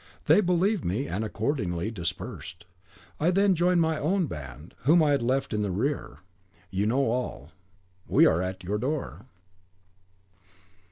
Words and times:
They 0.25 0.41
believed 0.41 0.83
me, 0.83 1.07
and 1.07 1.23
accordingly 1.23 1.91
dispersed. 1.91 2.65
I 3.19 3.29
then 3.29 3.53
joined 3.53 3.81
my 3.81 3.99
own 3.99 4.25
band, 4.25 4.73
whom 4.79 5.03
I 5.03 5.11
had 5.11 5.21
left 5.21 5.53
in 5.53 5.61
the 5.61 5.69
rear; 5.69 6.21
you 6.71 6.87
know 6.87 7.11
all. 7.11 7.51
We 8.07 8.25
are 8.25 8.41
at 8.41 8.63
your 8.63 8.79
door." 8.79 9.27